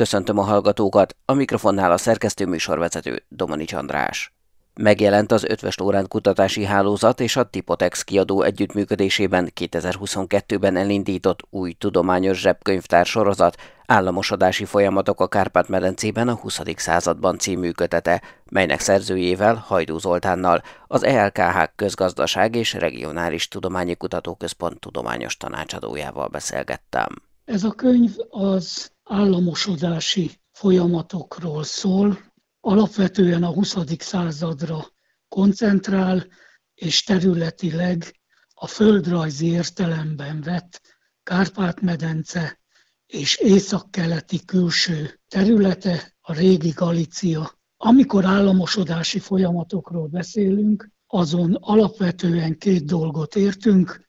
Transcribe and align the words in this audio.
Köszöntöm 0.00 0.38
a 0.38 0.42
hallgatókat, 0.42 1.16
a 1.24 1.32
mikrofonnál 1.32 1.92
a 1.92 1.96
szerkesztő 1.96 2.46
műsorvezető 2.46 3.24
Domanics 3.28 3.72
András. 3.72 4.34
Megjelent 4.74 5.32
az 5.32 5.44
Ötvös 5.44 5.76
Lórán 5.76 6.08
kutatási 6.08 6.64
hálózat 6.64 7.20
és 7.20 7.36
a 7.36 7.44
Tipotex 7.44 8.02
kiadó 8.02 8.42
együttműködésében 8.42 9.52
2022-ben 9.60 10.76
elindított 10.76 11.46
új 11.50 11.72
tudományos 11.72 12.40
zsebkönyvtár 12.40 13.06
sorozat 13.06 13.56
Államosodási 13.86 14.64
folyamatok 14.64 15.20
a 15.20 15.28
Kárpát-medencében 15.28 16.28
a 16.28 16.34
20. 16.34 16.60
században 16.76 17.38
című 17.38 17.70
kötete, 17.70 18.22
melynek 18.50 18.80
szerzőjével 18.80 19.54
Hajdú 19.54 19.98
Zoltánnal 19.98 20.62
az 20.86 21.04
ELKH 21.04 21.58
közgazdaság 21.76 22.54
és 22.54 22.72
regionális 22.72 23.48
tudományi 23.48 23.94
kutatóközpont 23.94 24.80
tudományos 24.80 25.36
tanácsadójával 25.36 26.28
beszélgettem. 26.28 27.29
Ez 27.50 27.64
a 27.64 27.70
könyv 27.70 28.16
az 28.28 28.92
államosodási 29.04 30.30
folyamatokról 30.52 31.64
szól, 31.64 32.18
alapvetően 32.60 33.42
a 33.42 33.52
20. 33.52 33.76
századra 33.98 34.86
koncentrál, 35.28 36.26
és 36.74 37.02
területileg 37.02 38.20
a 38.54 38.66
földrajzi 38.66 39.46
értelemben 39.46 40.40
vett 40.40 40.80
Kárpát-medence 41.22 42.60
és 43.06 43.36
északkeleti 43.36 44.44
külső 44.44 45.20
területe, 45.28 46.14
a 46.20 46.32
régi 46.32 46.70
Galícia. 46.70 47.58
Amikor 47.76 48.24
államosodási 48.24 49.18
folyamatokról 49.18 50.06
beszélünk, 50.06 50.90
azon 51.06 51.54
alapvetően 51.54 52.58
két 52.58 52.84
dolgot 52.84 53.36
értünk, 53.36 54.08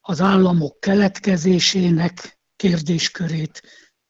az 0.00 0.20
államok 0.20 0.80
keletkezésének 0.80 2.33
kérdéskörét, 2.56 3.60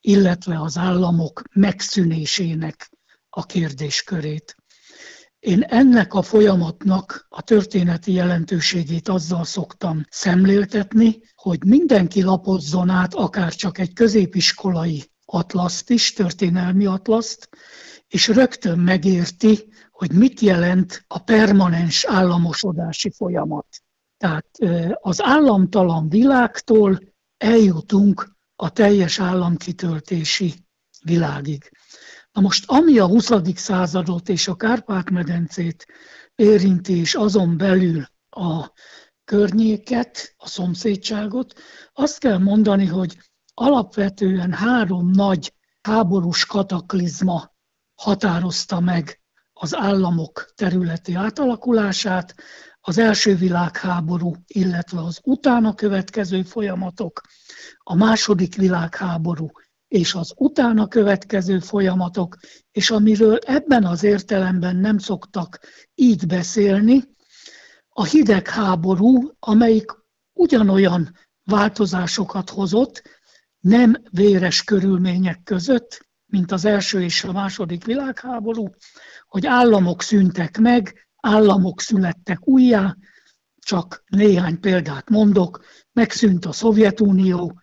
illetve 0.01 0.61
az 0.61 0.77
államok 0.77 1.41
megszűnésének 1.53 2.89
a 3.29 3.45
kérdéskörét. 3.45 4.55
Én 5.39 5.61
ennek 5.61 6.13
a 6.13 6.21
folyamatnak 6.21 7.25
a 7.29 7.41
történeti 7.41 8.11
jelentőségét 8.11 9.07
azzal 9.07 9.43
szoktam 9.43 10.03
szemléltetni, 10.09 11.19
hogy 11.35 11.63
mindenki 11.65 12.21
lapozzon 12.21 12.89
át 12.89 13.13
akár 13.13 13.53
csak 13.53 13.77
egy 13.77 13.93
középiskolai 13.93 15.03
atlaszt 15.25 15.89
is, 15.89 16.13
történelmi 16.13 16.85
atlaszt, 16.85 17.49
és 18.07 18.27
rögtön 18.27 18.79
megérti, 18.79 19.73
hogy 19.91 20.11
mit 20.11 20.39
jelent 20.39 21.03
a 21.07 21.19
permanens 21.19 22.05
államosodási 22.05 23.11
folyamat. 23.11 23.67
Tehát 24.17 24.47
az 24.93 25.21
államtalan 25.21 26.09
világtól 26.09 26.99
eljutunk 27.37 28.34
a 28.55 28.69
teljes 28.69 29.19
államkitöltési 29.19 30.53
világig. 31.03 31.71
Na 32.31 32.41
most, 32.41 32.63
ami 32.67 32.97
a 32.97 33.07
20. 33.07 33.31
századot 33.55 34.29
és 34.29 34.47
a 34.47 34.55
Kárpát-medencét 34.55 35.85
érinti, 36.35 36.97
és 36.97 37.15
azon 37.15 37.57
belül 37.57 38.05
a 38.29 38.71
környéket, 39.23 40.33
a 40.37 40.47
szomszédságot, 40.47 41.53
azt 41.93 42.19
kell 42.19 42.37
mondani, 42.37 42.85
hogy 42.85 43.17
alapvetően 43.53 44.53
három 44.53 45.09
nagy 45.09 45.53
háborús 45.81 46.45
kataklizma 46.45 47.55
határozta 47.93 48.79
meg 48.79 49.21
az 49.53 49.75
államok 49.75 50.53
területi 50.55 51.13
átalakulását, 51.13 52.35
az 52.87 52.97
első 52.97 53.35
világháború, 53.35 54.35
illetve 54.47 55.01
az 55.01 55.19
utána 55.23 55.73
következő 55.73 56.43
folyamatok, 56.43 57.21
a 57.87 57.95
második 57.95 58.55
világháború 58.55 59.51
és 59.87 60.13
az 60.13 60.33
utána 60.37 60.87
következő 60.87 61.59
folyamatok, 61.59 62.37
és 62.71 62.89
amiről 62.89 63.37
ebben 63.37 63.83
az 63.83 64.03
értelemben 64.03 64.75
nem 64.75 64.97
szoktak 64.97 65.59
így 65.95 66.27
beszélni, 66.27 67.03
a 67.89 68.03
hidegháború, 68.03 69.31
amelyik 69.39 69.91
ugyanolyan 70.33 71.17
változásokat 71.43 72.49
hozott, 72.49 73.01
nem 73.59 73.95
véres 74.11 74.63
körülmények 74.63 75.43
között, 75.43 76.07
mint 76.25 76.51
az 76.51 76.65
első 76.65 77.03
és 77.03 77.23
a 77.23 77.31
második 77.31 77.85
világháború, 77.85 78.69
hogy 79.27 79.45
államok 79.45 80.01
szűntek 80.01 80.57
meg, 80.57 81.07
államok 81.15 81.81
születtek 81.81 82.47
újjá, 82.47 82.95
csak 83.59 84.03
néhány 84.05 84.59
példát 84.59 85.09
mondok, 85.09 85.65
megszűnt 85.91 86.45
a 86.45 86.51
Szovjetunió, 86.51 87.61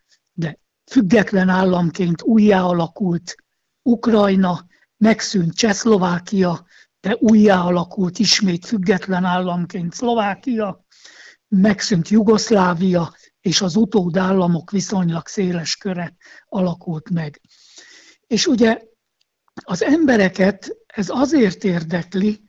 független 0.93 1.49
államként 1.49 2.23
újjá 2.23 2.63
alakult 2.63 3.35
Ukrajna, 3.83 4.67
megszűnt 4.97 5.55
Csehszlovákia, 5.55 6.67
de 7.01 7.17
újjá 7.19 7.61
alakult 7.61 8.19
ismét 8.19 8.67
független 8.67 9.25
államként 9.25 9.93
Szlovákia, 9.93 10.87
megszűnt 11.49 12.09
Jugoszlávia, 12.09 13.15
és 13.41 13.61
az 13.61 13.77
utódállamok 13.77 14.71
viszonylag 14.71 15.27
széles 15.27 15.77
köre 15.77 16.17
alakult 16.49 17.11
meg. 17.11 17.41
És 18.27 18.47
ugye 18.47 18.81
az 19.65 19.83
embereket 19.83 20.77
ez 20.87 21.07
azért 21.09 21.65
érdekli, 21.65 22.45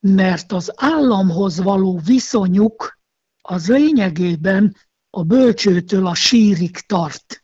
mert 0.00 0.52
az 0.52 0.72
államhoz 0.76 1.62
való 1.62 2.00
viszonyuk 2.04 2.98
az 3.40 3.68
lényegében 3.68 4.76
a 5.10 5.22
bölcsőtől 5.22 6.06
a 6.06 6.14
sírig 6.14 6.78
tart. 6.78 7.43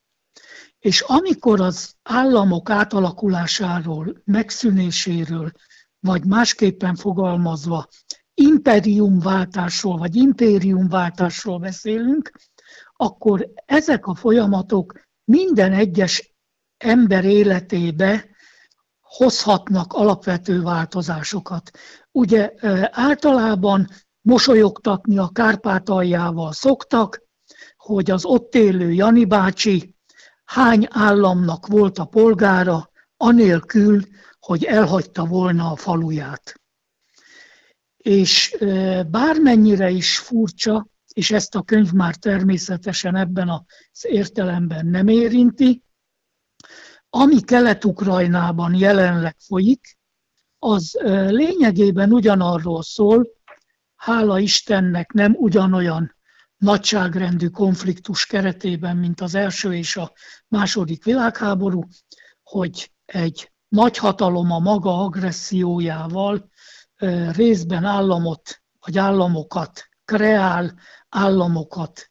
És 0.81 1.01
amikor 1.01 1.61
az 1.61 1.95
államok 2.03 2.71
átalakulásáról, 2.71 4.23
megszűnéséről, 4.25 5.53
vagy 6.01 6.25
másképpen 6.25 6.95
fogalmazva 6.95 7.87
imperiumváltásról, 8.35 9.99
vagy 9.99 10.17
impériumváltásról 10.17 11.59
beszélünk, 11.59 12.31
akkor 12.97 13.53
ezek 13.65 14.07
a 14.07 14.15
folyamatok 14.15 15.01
minden 15.25 15.73
egyes 15.73 16.35
ember 16.77 17.25
életébe 17.25 18.29
hozhatnak 19.01 19.93
alapvető 19.93 20.63
változásokat. 20.63 21.71
Ugye 22.11 22.53
általában 22.91 23.89
mosolyogtatni 24.21 25.19
a 25.19 25.31
Kárpátaljával 25.33 26.53
szoktak, 26.53 27.23
hogy 27.77 28.11
az 28.11 28.25
ott 28.25 28.55
élő 28.55 28.93
Jani 28.93 29.25
bácsi 29.25 29.95
hány 30.51 30.87
államnak 30.91 31.67
volt 31.67 31.99
a 31.99 32.05
polgára, 32.05 32.91
anélkül, 33.17 34.03
hogy 34.41 34.65
elhagyta 34.65 35.25
volna 35.25 35.71
a 35.71 35.77
faluját. 35.77 36.61
És 37.97 38.57
bármennyire 39.11 39.91
is 39.91 40.19
furcsa, 40.19 40.87
és 41.13 41.31
ezt 41.31 41.55
a 41.55 41.63
könyv 41.63 41.93
már 41.93 42.17
természetesen 42.17 43.17
ebben 43.17 43.49
az 43.49 44.05
értelemben 44.05 44.87
nem 44.87 45.09
érinti, 45.09 45.85
ami 47.11 47.41
Kelet-Ukrajnában 47.41 48.75
jelenleg 48.75 49.37
folyik, 49.39 49.99
az 50.59 50.99
lényegében 51.29 52.13
ugyanarról 52.13 52.83
szól, 52.83 53.29
hála 53.97 54.39
Istennek 54.39 55.13
nem 55.13 55.35
ugyanolyan 55.39 56.19
nagyságrendű 56.61 57.49
konfliktus 57.49 58.27
keretében, 58.27 58.97
mint 58.97 59.21
az 59.21 59.35
első 59.35 59.75
és 59.75 59.97
a 59.97 60.13
második 60.49 61.05
világháború, 61.05 61.83
hogy 62.43 62.93
egy 63.05 63.53
nagyhatalom 63.69 64.51
a 64.51 64.59
maga 64.59 65.03
agressziójával 65.03 66.51
részben 67.33 67.85
államot 67.85 68.63
vagy 68.81 68.99
államokat 68.99 69.89
kreál, 70.05 70.75
államokat 71.09 72.11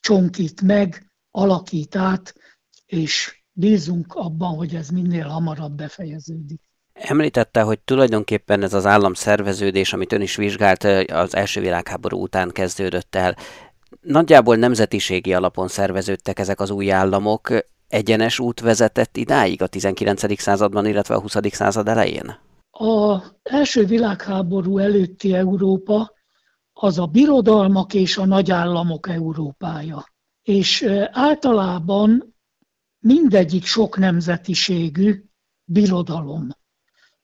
csonkít 0.00 0.62
meg, 0.62 1.12
alakít 1.30 1.96
át, 1.96 2.34
és 2.86 3.42
bízunk 3.52 4.14
abban, 4.14 4.56
hogy 4.56 4.74
ez 4.74 4.88
minél 4.88 5.26
hamarabb 5.26 5.72
befejeződik. 5.72 6.60
Említette, 6.92 7.62
hogy 7.62 7.80
tulajdonképpen 7.80 8.62
ez 8.62 8.74
az 8.74 8.86
államszerveződés, 8.86 9.92
amit 9.92 10.12
ön 10.12 10.20
is 10.20 10.36
vizsgált, 10.36 10.84
az 11.10 11.34
első 11.34 11.60
világháború 11.60 12.22
után 12.22 12.50
kezdődött 12.50 13.14
el. 13.14 13.36
Nagyjából 14.00 14.56
nemzetiségi 14.56 15.34
alapon 15.34 15.68
szerveződtek 15.68 16.38
ezek 16.38 16.60
az 16.60 16.70
új 16.70 16.92
államok. 16.92 17.48
Egyenes 17.88 18.38
út 18.38 18.60
vezetett 18.60 19.16
idáig 19.16 19.62
a 19.62 19.66
19. 19.66 20.40
században, 20.40 20.86
illetve 20.86 21.14
a 21.14 21.20
20. 21.20 21.36
század 21.42 21.88
elején? 21.88 22.38
A 22.70 23.22
első 23.42 23.84
világháború 23.84 24.78
előtti 24.78 25.34
Európa 25.34 26.12
az 26.72 26.98
a 26.98 27.06
birodalmak 27.06 27.94
és 27.94 28.16
a 28.16 28.26
nagyállamok 28.26 29.08
Európája. 29.08 30.04
És 30.42 30.82
általában 31.10 32.34
mindegyik 32.98 33.64
sok 33.64 33.98
nemzetiségű 33.98 35.24
birodalom. 35.64 36.48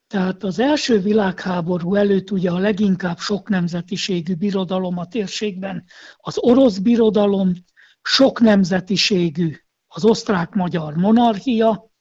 Tehát 0.09 0.43
az 0.43 0.59
első 0.59 0.99
világháború 0.99 1.95
előtt 1.95 2.31
ugye 2.31 2.49
a 2.49 2.57
leginkább 2.57 3.17
sok 3.17 3.49
nemzetiségű 3.49 4.35
birodalom 4.35 4.97
a 4.97 5.07
térségben 5.07 5.83
az 6.17 6.37
orosz 6.37 6.77
birodalom, 6.77 7.53
sok 8.01 8.39
nemzetiségű 8.39 9.55
az 9.87 10.05
osztrák-magyar 10.05 10.95
monarchia, 10.95 11.91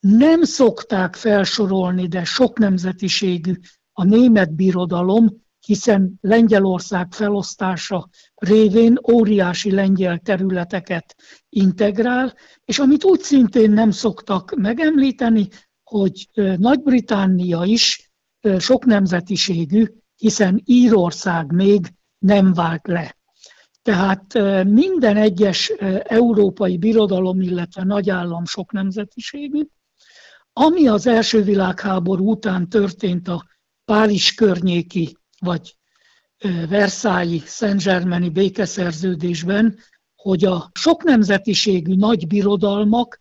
nem 0.00 0.42
szokták 0.42 1.14
felsorolni, 1.16 2.06
de 2.06 2.24
sok 2.24 2.58
nemzetiségű 2.58 3.52
a 3.92 4.04
német 4.04 4.54
birodalom, 4.54 5.46
hiszen 5.66 6.18
Lengyelország 6.20 7.12
felosztása 7.12 8.08
révén 8.34 8.98
óriási 9.12 9.70
lengyel 9.70 10.18
területeket 10.18 11.16
integrál, 11.48 12.34
és 12.64 12.78
amit 12.78 13.04
úgy 13.04 13.20
szintén 13.20 13.70
nem 13.70 13.90
szoktak 13.90 14.54
megemlíteni, 14.56 15.48
hogy 15.88 16.28
Nagy-Britannia 16.56 17.64
is 17.64 18.12
sok 18.58 18.84
nemzetiségű, 18.84 19.86
hiszen 20.16 20.62
Írország 20.64 21.52
még 21.52 21.92
nem 22.18 22.52
vált 22.52 22.86
le. 22.86 23.16
Tehát 23.82 24.34
minden 24.64 25.16
egyes 25.16 25.68
európai 26.02 26.78
birodalom, 26.78 27.40
illetve 27.40 27.84
nagyállam 27.84 28.44
sok 28.44 28.72
nemzetiségű. 28.72 29.62
Ami 30.52 30.86
az 30.86 31.06
első 31.06 31.42
világháború 31.42 32.30
után 32.30 32.68
történt 32.68 33.28
a 33.28 33.46
Párizs 33.84 34.34
környéki, 34.34 35.16
vagy 35.38 35.76
Versailles 36.68 37.42
Saint-Germaini 37.46 38.28
békeszerződésben, 38.30 39.78
hogy 40.16 40.44
a 40.44 40.70
sok 40.74 41.02
nemzetiségű 41.02 41.94
nagy 41.94 42.26
birodalmak 42.26 43.20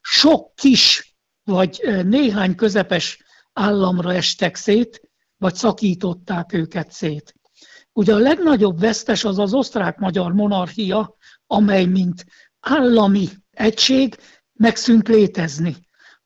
sok 0.00 0.54
kis 0.54 1.07
vagy 1.48 2.02
néhány 2.04 2.54
közepes 2.54 3.22
államra 3.52 4.12
estek 4.12 4.56
szét, 4.56 5.00
vagy 5.36 5.54
szakították 5.54 6.52
őket 6.52 6.92
szét. 6.92 7.34
Ugye 7.92 8.14
a 8.14 8.18
legnagyobb 8.18 8.80
vesztes 8.80 9.24
az 9.24 9.38
az 9.38 9.54
osztrák-magyar 9.54 10.32
monarchia, 10.32 11.16
amely 11.46 11.84
mint 11.84 12.24
állami 12.60 13.28
egység 13.50 14.16
megszűnt 14.52 15.08
létezni. 15.08 15.76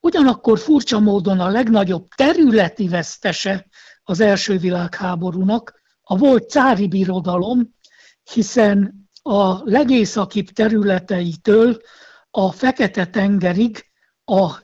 Ugyanakkor 0.00 0.58
furcsa 0.58 0.98
módon 0.98 1.40
a 1.40 1.48
legnagyobb 1.48 2.08
területi 2.16 2.88
vesztese 2.88 3.66
az 4.02 4.20
első 4.20 4.58
világháborúnak 4.58 5.80
a 6.02 6.16
volt 6.16 6.50
cári 6.50 6.88
birodalom, 6.88 7.74
hiszen 8.32 9.08
a 9.22 9.70
legészakibb 9.70 10.46
területeitől 10.46 11.80
a 12.30 12.52
Fekete-tengerig 12.52 13.91
a 14.24 14.62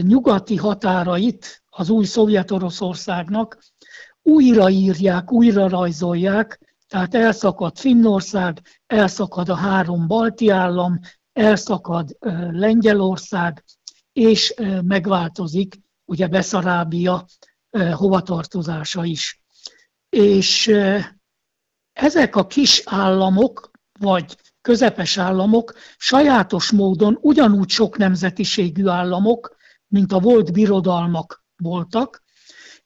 nyugati 0.00 0.56
határait 0.56 1.62
az 1.70 1.90
új 1.90 2.04
Szovjet-Oroszországnak 2.04 3.58
újraírják, 4.22 5.32
újra 5.32 5.68
rajzolják, 5.68 6.60
tehát 6.88 7.14
elszakad 7.14 7.78
Finnország, 7.78 8.60
elszakad 8.86 9.48
a 9.48 9.54
három 9.54 10.06
balti 10.06 10.48
állam, 10.48 11.00
elszakad 11.32 12.16
Lengyelország, 12.50 13.64
és 14.12 14.54
megváltozik 14.82 15.80
ugye 16.04 16.26
Beszarábia 16.26 17.24
hovatartozása 17.92 19.04
is. 19.04 19.42
És 20.08 20.74
ezek 21.92 22.36
a 22.36 22.46
kis 22.46 22.82
államok, 22.84 23.70
vagy 23.98 24.36
közepes 24.62 25.18
államok 25.18 25.74
sajátos 25.96 26.70
módon 26.70 27.18
ugyanúgy 27.20 27.68
sok 27.68 27.96
nemzetiségű 27.96 28.86
államok, 28.86 29.56
mint 29.86 30.12
a 30.12 30.18
volt 30.18 30.52
birodalmak 30.52 31.44
voltak, 31.56 32.22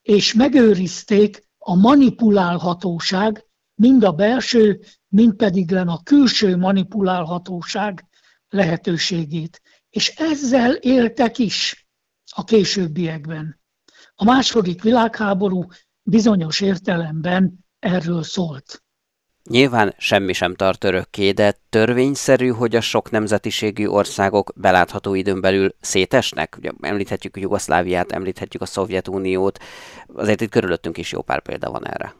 és 0.03 0.35
megőrizték 0.35 1.49
a 1.59 1.75
manipulálhatóság, 1.75 3.45
mind 3.75 4.05
a 4.05 4.13
belső, 4.13 4.81
mind 5.09 5.35
pedig 5.35 5.71
len 5.71 5.89
a 5.89 6.03
külső 6.03 6.57
manipulálhatóság 6.57 8.07
lehetőségét. 8.49 9.63
És 9.91 10.09
ezzel 10.09 10.73
éltek 10.73 11.39
is 11.39 11.89
a 12.35 12.45
későbbiekben. 12.45 13.61
A 14.15 14.25
második 14.25 14.83
világháború 14.83 15.67
bizonyos 16.03 16.61
értelemben 16.61 17.65
erről 17.79 18.23
szólt. 18.23 18.85
Nyilván 19.49 19.95
semmi 19.99 20.33
sem 20.33 20.55
tart 20.55 20.85
örökké, 20.85 21.31
de 21.31 21.59
törvényszerű, 21.69 22.49
hogy 22.49 22.77
a 22.77 22.81
sok 22.81 23.11
nemzetiségű 23.11 23.87
országok 23.87 24.53
belátható 24.57 25.15
időn 25.15 25.41
belül 25.41 25.75
szétesnek? 25.81 26.55
Ugye 26.59 26.71
említhetjük 26.81 27.37
Jugoszláviát, 27.37 28.13
említhetjük 28.13 28.63
a 28.63 28.67
Szovjetuniót, 28.67 29.59
azért 30.07 30.41
itt 30.41 30.51
körülöttünk 30.51 30.99
is 30.99 31.13
jó 31.13 31.23
pár 31.23 31.43
példa 31.43 31.71
van 31.71 31.87
erre. 31.87 32.15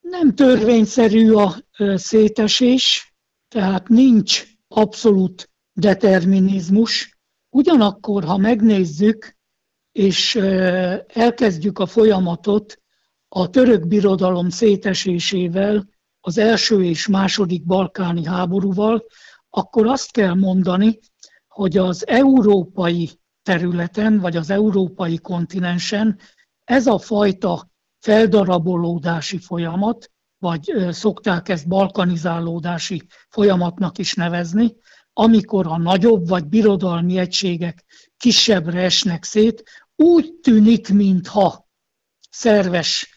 Nem 0.00 0.34
törvényszerű 0.34 1.32
a 1.32 1.54
szétesés, 1.94 3.14
tehát 3.48 3.88
nincs 3.88 4.44
abszolút 4.68 5.50
determinizmus. 5.72 7.18
Ugyanakkor, 7.50 8.24
ha 8.24 8.36
megnézzük, 8.36 9.36
és 9.92 10.34
elkezdjük 11.06 11.78
a 11.78 11.86
folyamatot, 11.86 12.82
a 13.36 13.50
török 13.50 13.86
birodalom 13.86 14.48
szétesésével, 14.48 15.88
az 16.20 16.38
első 16.38 16.84
és 16.84 17.06
második 17.06 17.64
balkáni 17.64 18.24
háborúval, 18.24 19.04
akkor 19.50 19.86
azt 19.86 20.10
kell 20.10 20.34
mondani, 20.34 20.98
hogy 21.48 21.76
az 21.76 22.06
európai 22.06 23.10
területen, 23.42 24.18
vagy 24.18 24.36
az 24.36 24.50
európai 24.50 25.18
kontinensen 25.18 26.18
ez 26.64 26.86
a 26.86 26.98
fajta 26.98 27.70
feldarabolódási 28.00 29.38
folyamat, 29.38 30.10
vagy 30.38 30.72
szokták 30.90 31.48
ezt 31.48 31.68
balkanizálódási 31.68 33.06
folyamatnak 33.28 33.98
is 33.98 34.14
nevezni, 34.14 34.74
amikor 35.12 35.66
a 35.66 35.78
nagyobb 35.78 36.28
vagy 36.28 36.46
birodalmi 36.46 37.18
egységek 37.18 37.84
kisebbre 38.16 38.80
esnek 38.80 39.24
szét, 39.24 39.62
úgy 39.96 40.32
tűnik, 40.42 40.88
mintha 40.88 41.68
szerves 42.30 43.13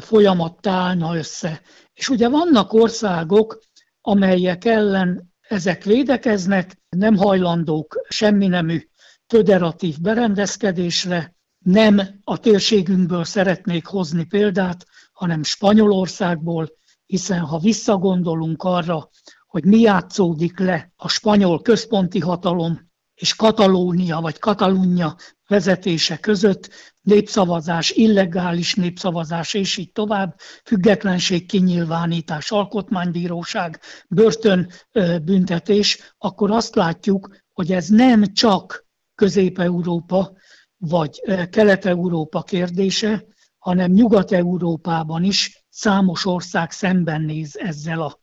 folyamattá 0.00 0.72
állna 0.72 1.16
össze. 1.16 1.60
És 1.94 2.08
ugye 2.08 2.28
vannak 2.28 2.72
országok, 2.72 3.58
amelyek 4.00 4.64
ellen 4.64 5.34
ezek 5.48 5.84
védekeznek, 5.84 6.80
nem 6.88 7.16
hajlandók 7.16 8.06
semmi 8.08 8.46
nemű 8.46 8.88
föderatív 9.26 10.00
berendezkedésre, 10.00 11.34
nem 11.58 12.00
a 12.24 12.38
térségünkből 12.38 13.24
szeretnék 13.24 13.86
hozni 13.86 14.24
példát, 14.24 14.86
hanem 15.12 15.42
Spanyolországból, 15.42 16.70
hiszen 17.06 17.40
ha 17.40 17.58
visszagondolunk 17.58 18.62
arra, 18.62 19.08
hogy 19.46 19.64
mi 19.64 19.80
játszódik 19.80 20.58
le 20.58 20.92
a 20.96 21.08
spanyol 21.08 21.62
központi 21.62 22.20
hatalom 22.20 22.90
és 23.14 23.34
Katalónia 23.34 24.20
vagy 24.20 24.38
Katalunja 24.38 25.16
vezetése 25.48 26.16
között, 26.16 26.70
népszavazás, 27.06 27.90
illegális 27.90 28.74
népszavazás, 28.74 29.54
és 29.54 29.76
így 29.76 29.92
tovább, 29.92 30.34
függetlenség 30.64 31.46
kinyilvánítás, 31.46 32.50
alkotmánybíróság, 32.50 33.80
börtönbüntetés, 34.08 36.14
akkor 36.18 36.50
azt 36.50 36.74
látjuk, 36.74 37.36
hogy 37.52 37.72
ez 37.72 37.88
nem 37.88 38.32
csak 38.32 38.86
Közép-Európa 39.14 40.32
vagy 40.76 41.20
Kelet-Európa 41.50 42.42
kérdése, 42.42 43.24
hanem 43.58 43.92
Nyugat-Európában 43.92 45.24
is 45.24 45.64
számos 45.68 46.26
ország 46.26 46.70
szemben 46.70 47.22
néz 47.22 47.56
ezzel 47.56 48.00
a 48.02 48.20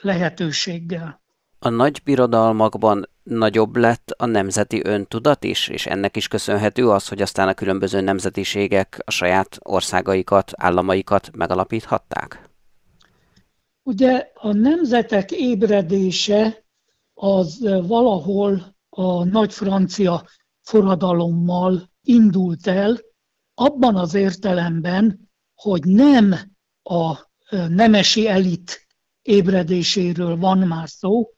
lehetőséggel. 0.00 1.22
A 1.66 1.70
nagy 1.70 2.00
birodalmakban 2.04 3.08
nagyobb 3.22 3.76
lett 3.76 4.10
a 4.10 4.26
nemzeti 4.26 4.80
öntudat 4.84 5.44
is, 5.44 5.68
és 5.68 5.86
ennek 5.86 6.16
is 6.16 6.28
köszönhető 6.28 6.88
az, 6.88 7.08
hogy 7.08 7.22
aztán 7.22 7.48
a 7.48 7.54
különböző 7.54 8.00
nemzetiségek 8.00 9.02
a 9.04 9.10
saját 9.10 9.58
országaikat, 9.62 10.52
államaikat 10.56 11.30
megalapíthatták? 11.36 12.50
Ugye 13.82 14.30
a 14.34 14.52
nemzetek 14.52 15.30
ébredése 15.30 16.64
az 17.14 17.68
valahol 17.86 18.76
a 18.88 19.24
nagy 19.24 19.52
francia 19.52 20.24
forradalommal 20.62 21.90
indult 22.02 22.66
el, 22.66 22.98
abban 23.54 23.96
az 23.96 24.14
értelemben, 24.14 25.30
hogy 25.54 25.84
nem 25.84 26.34
a 26.82 27.16
nemesi 27.68 28.28
elit 28.28 28.86
ébredéséről 29.22 30.36
van 30.36 30.58
már 30.58 30.88
szó, 30.88 31.30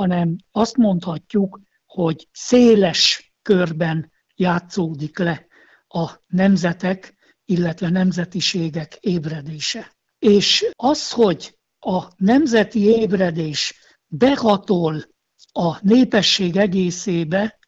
hanem 0.00 0.36
azt 0.50 0.76
mondhatjuk, 0.76 1.60
hogy 1.86 2.28
széles 2.32 3.32
körben 3.42 4.12
játszódik 4.34 5.18
le 5.18 5.46
a 5.88 6.10
nemzetek, 6.26 7.14
illetve 7.44 7.88
nemzetiségek 7.88 8.94
ébredése. 9.00 9.92
És 10.18 10.66
az, 10.76 11.10
hogy 11.10 11.58
a 11.78 12.04
nemzeti 12.16 12.80
ébredés 12.80 13.74
behatol 14.06 15.04
a 15.52 15.78
népesség 15.80 16.56
egészébe, 16.56 17.58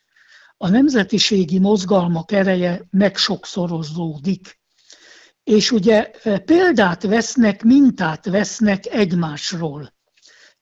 a 0.57 0.69
nemzetiségi 0.69 1.59
mozgalmak 1.59 2.33
ereje 2.33 2.83
megsokszorozódik. 2.91 4.61
És 5.45 5.71
ugye 5.71 6.11
példát 6.45 7.03
vesznek, 7.03 7.63
mintát 7.63 8.25
vesznek 8.25 8.87
egymásról. 8.87 9.93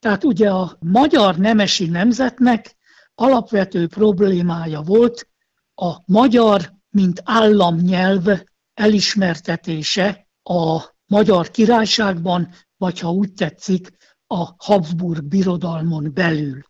Tehát 0.01 0.25
ugye 0.25 0.51
a 0.51 0.77
magyar 0.79 1.37
nemesi 1.37 1.87
nemzetnek 1.87 2.77
alapvető 3.15 3.87
problémája 3.87 4.81
volt 4.81 5.29
a 5.75 5.97
magyar, 6.07 6.73
mint 6.89 7.23
államnyelv 7.25 8.27
elismertetése 8.75 10.29
a 10.43 10.85
magyar 11.07 11.51
királyságban, 11.51 12.55
vagy 12.77 12.99
ha 12.99 13.11
úgy 13.11 13.33
tetszik, 13.33 13.99
a 14.27 14.55
Habsburg 14.57 15.25
birodalmon 15.25 16.11
belül. 16.15 16.63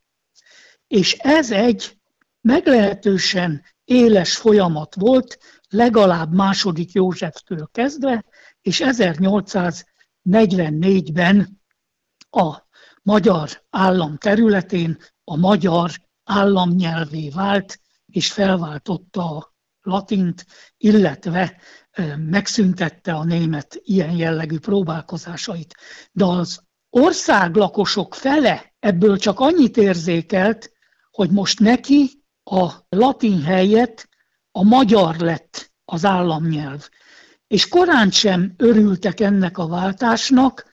És 0.87 1.13
ez 1.13 1.53
egy 1.53 1.99
meglehetősen 2.41 3.63
éles 3.85 4.37
folyamat 4.37 4.95
volt, 4.95 5.39
legalább 5.69 6.35
második 6.35 6.93
Józseftől 6.93 7.69
kezdve, 7.73 8.25
és 8.61 8.83
1844-ben 8.85 11.61
a 12.31 12.69
magyar 13.03 13.63
állam 13.71 14.17
területén 14.17 14.99
a 15.25 15.37
magyar 15.37 15.91
államnyelvé 16.25 17.29
vált, 17.29 17.81
és 18.07 18.33
felváltotta 18.33 19.37
a 19.37 19.55
latint, 19.83 20.47
illetve 20.77 21.57
megszüntette 22.17 23.13
a 23.13 23.25
német 23.25 23.81
ilyen 23.83 24.17
jellegű 24.17 24.59
próbálkozásait. 24.59 25.75
De 26.13 26.25
az 26.25 26.61
ország 26.91 27.57
lakosok 27.57 28.15
fele 28.15 28.75
ebből 28.79 29.19
csak 29.19 29.41
annyit 29.41 29.77
érzékelt, 29.77 30.73
hogy 31.11 31.31
most 31.31 31.61
neki 31.61 32.25
a 32.45 32.73
latin 32.89 33.43
helyett 33.43 34.09
a 34.53 34.63
magyar 34.63 35.17
lett 35.17 35.73
az 35.85 36.05
államnyelv. 36.05 36.89
És 37.47 37.69
korán 37.69 38.11
sem 38.11 38.55
örültek 38.57 39.21
ennek 39.21 39.59
a 39.59 39.67
váltásnak, 39.67 40.70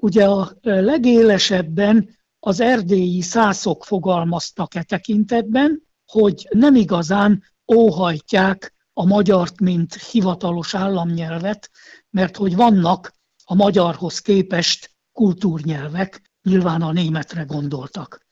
ugye 0.00 0.24
a 0.24 0.52
legélesebben 0.62 2.16
az 2.38 2.60
erdélyi 2.60 3.20
szászok 3.20 3.84
fogalmaztak 3.84 4.74
e 4.74 4.82
tekintetben, 4.82 5.82
hogy 6.06 6.48
nem 6.50 6.74
igazán 6.74 7.42
óhajtják 7.74 8.74
a 8.92 9.06
magyart, 9.06 9.60
mint 9.60 9.94
hivatalos 9.94 10.74
államnyelvet, 10.74 11.70
mert 12.10 12.36
hogy 12.36 12.56
vannak 12.56 13.12
a 13.44 13.54
magyarhoz 13.54 14.18
képest 14.18 14.90
kultúrnyelvek, 15.12 16.22
nyilván 16.42 16.82
a 16.82 16.92
németre 16.92 17.42
gondoltak. 17.42 18.26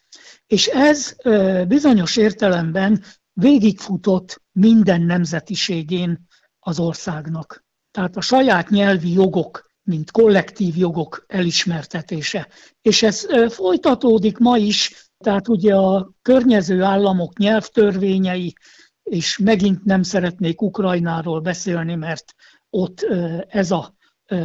És 0.47 0.67
ez 0.67 1.17
bizonyos 1.69 2.17
értelemben 2.17 3.03
végigfutott 3.33 4.43
minden 4.53 5.03
nemzetiségén 5.03 6.27
az 6.59 6.79
országnak. 6.79 7.65
Tehát 7.91 8.17
a 8.17 8.21
saját 8.21 8.69
nyelvi 8.69 9.13
jogok, 9.13 9.71
mint 9.85 10.11
kollektív 10.11 10.77
jogok 10.77 11.25
elismertetése. 11.29 12.49
És 12.83 13.03
ez 13.03 13.27
folytatódik 13.49 14.39
ma 14.39 14.57
is, 14.57 15.11
tehát 15.19 15.49
ugye 15.49 15.75
a 15.75 16.13
környező 16.23 16.83
államok 16.83 17.39
nyelvtörvényei, 17.39 18.55
és 19.03 19.39
megint 19.39 19.85
nem 19.85 20.03
szeretnék 20.03 20.63
Ukrajnáról 20.63 21.41
beszélni, 21.41 21.95
mert 21.95 22.35
ott 22.71 23.07
ez 23.49 23.71
a 23.71 23.95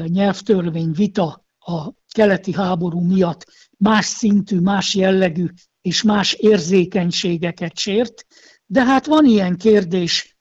nyelvtörvény 0.05 0.91
vita 0.91 1.45
a 1.59 1.93
keleti 2.11 2.53
háború 2.53 2.99
miatt 2.99 3.45
más 3.77 4.05
szintű, 4.05 4.59
más 4.59 4.95
jellegű 4.95 5.47
és 5.81 6.01
más 6.01 6.33
érzékenységeket 6.33 7.77
sért, 7.77 8.25
de 8.65 8.85
hát 8.85 9.05
van 9.05 9.25
ilyen 9.25 9.57
kérdés 9.57 10.37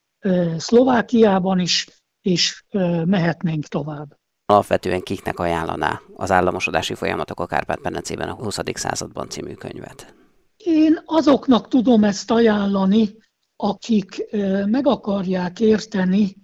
Szlovákiában 0.56 1.58
is, 1.58 1.86
és 2.20 2.64
mehetnénk 3.04 3.66
tovább. 3.66 4.17
Alapvetően 4.52 5.00
kiknek 5.00 5.38
ajánlaná 5.38 6.00
az 6.14 6.30
államosodási 6.30 6.94
folyamatok 6.94 7.40
a 7.40 7.46
Kárpát-medencében 7.46 8.28
a 8.28 8.34
20. 8.34 8.58
században 8.74 9.28
című 9.28 9.54
könyvet? 9.54 10.14
Én 10.56 11.02
azoknak 11.04 11.68
tudom 11.68 12.04
ezt 12.04 12.30
ajánlani, 12.30 13.16
akik 13.56 14.24
meg 14.64 14.86
akarják 14.86 15.60
érteni 15.60 16.36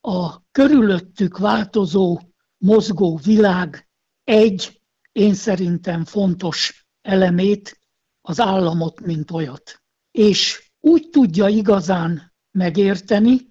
a 0.00 0.42
körülöttük 0.52 1.38
változó, 1.38 2.20
mozgó 2.58 3.16
világ 3.16 3.88
egy, 4.24 4.82
én 5.12 5.34
szerintem 5.34 6.04
fontos 6.04 6.86
elemét, 7.00 7.78
az 8.20 8.40
államot, 8.40 9.00
mint 9.00 9.30
olyat. 9.30 9.82
És 10.10 10.70
úgy 10.80 11.08
tudja 11.10 11.48
igazán 11.48 12.34
megérteni, 12.50 13.50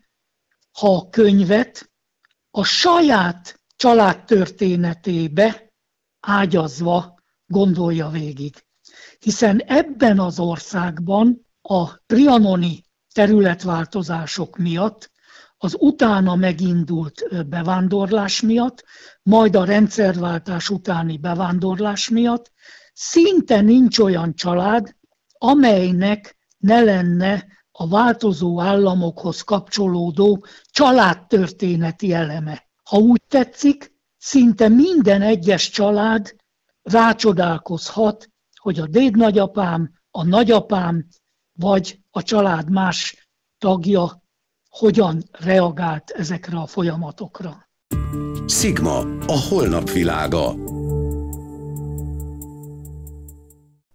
ha 0.72 0.96
a 0.96 1.10
könyvet 1.10 1.92
a 2.52 2.64
saját 2.64 3.57
családtörténetébe 3.77 5.74
ágyazva 6.19 7.19
gondolja 7.46 8.10
végig. 8.10 8.65
Hiszen 9.19 9.60
ebben 9.60 10.19
az 10.19 10.39
országban 10.39 11.46
a 11.62 12.05
trianoni 12.05 12.84
területváltozások 13.13 14.57
miatt, 14.57 15.12
az 15.57 15.75
utána 15.79 16.36
megindult 16.36 17.48
bevándorlás 17.48 18.41
miatt, 18.41 18.84
majd 19.24 19.55
a 19.55 19.65
rendszerváltás 19.65 20.69
utáni 20.69 21.17
bevándorlás 21.17 22.10
miatt 22.10 22.51
szinte 22.93 23.62
nincs 23.62 24.00
olyan 24.00 24.36
család, 24.36 24.96
amelynek 25.38 26.38
ne 26.57 26.81
lenne 26.81 27.46
a 27.72 27.88
változó 27.88 28.62
államokhoz 28.62 29.41
kapcsolódó 29.41 30.46
családtörténeti 30.72 32.13
eleme. 32.13 32.66
Ha 32.88 32.98
úgy 32.98 33.22
tetszik, 33.27 33.94
szinte 34.17 34.67
minden 34.67 35.22
egyes 35.22 35.70
család 35.70 36.36
rácsodálkozhat, 36.82 38.29
hogy 38.56 38.79
a 38.79 38.88
dédnagyapám, 38.88 39.91
a 40.12 40.24
nagyapám 40.24 41.08
vagy 41.53 42.00
a 42.12 42.24
család 42.24 42.70
más 42.70 43.27
tagja 43.58 44.24
hogyan 44.70 45.24
reagált 45.32 46.10
ezekre 46.10 46.58
a 46.58 46.65
folyamatokra. 46.65 47.70
Sigma, 48.46 48.98
a 49.25 49.46
holnap 49.50 49.89
világa. 49.89 50.53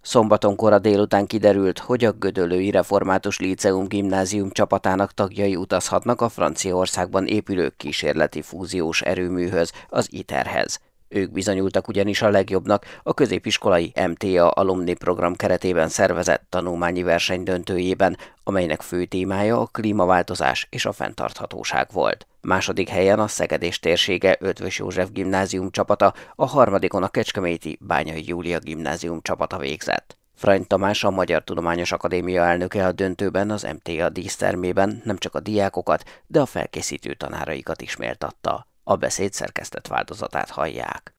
Szombaton 0.02 0.80
délután 0.80 1.26
kiderült, 1.26 1.78
hogy 1.78 2.04
a 2.04 2.12
Gödöllői 2.12 2.71
Református 2.71 3.38
Líceum 3.38 3.88
gimnázium 3.88 4.50
csapatának 4.50 5.12
tagjai 5.12 5.56
utazhatnak 5.56 6.21
a 6.21 6.28
Franciaországban 6.28 7.26
épülő 7.26 7.73
kísérleti 7.76 8.42
fúziós 8.42 9.02
erőműhöz, 9.02 9.73
az 9.88 10.09
ITER-hez. 10.11 10.80
Ők 11.14 11.33
bizonyultak 11.33 11.88
ugyanis 11.88 12.23
a 12.23 12.31
legjobbnak 12.31 13.00
a 13.02 13.14
középiskolai 13.14 13.92
MTA 14.09 14.49
alumni 14.49 14.95
program 14.95 15.35
keretében 15.35 15.88
szervezett 15.88 16.47
tanulmányi 16.49 17.02
verseny 17.02 17.42
döntőjében, 17.42 18.16
amelynek 18.45 18.83
fő 18.83 19.04
témája 19.04 19.61
a 19.61 19.66
klímaváltozás 19.66 20.66
és 20.71 20.87
a 20.87 20.92
fenntarthatóság 20.92 21.88
volt. 21.92 22.26
Második 22.40 22.88
helyen 22.88 23.19
a 23.19 23.26
Szegedés 23.26 23.78
térsége 23.78 24.37
Ötvös 24.40 24.78
József 24.78 25.09
gimnázium 25.11 25.71
csapata, 25.71 26.14
a 26.35 26.47
harmadikon 26.47 27.02
a 27.02 27.09
Kecskeméti 27.09 27.78
Bányai 27.81 28.25
Júlia 28.26 28.59
gimnázium 28.59 29.21
csapata 29.23 29.59
végzett. 29.59 30.16
Frany 30.35 30.66
Tamás, 30.66 31.04
a 31.04 31.11
Magyar 31.11 31.45
Tudományos 31.45 31.92
Akadémia 31.92 32.42
elnöke 32.42 32.87
a 32.87 32.92
döntőben 32.92 33.50
az 33.50 33.62
MTA 33.62 34.09
dísztermében 34.09 35.00
nem 35.04 35.16
csak 35.16 35.35
a 35.35 35.40
diákokat, 35.40 36.23
de 36.26 36.40
a 36.40 36.47
felkészítő 36.47 37.14
tanáraikat 37.14 37.83
is 37.83 37.97
méltatta. 37.97 38.66
A 38.92 38.96
beszéd 38.96 39.32
szerkesztett 39.32 39.87
változatát 39.87 40.50
hallják. 40.50 41.12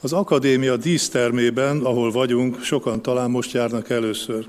Az 0.00 0.12
akadémia 0.12 0.76
dísztermében, 0.76 1.80
ahol 1.84 2.10
vagyunk, 2.10 2.62
sokan 2.62 3.02
talán 3.02 3.30
most 3.30 3.52
járnak 3.52 3.90
először. 3.90 4.48